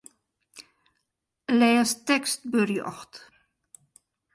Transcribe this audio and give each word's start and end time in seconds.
Lês 1.59 1.89
tekstberjocht. 2.07 3.13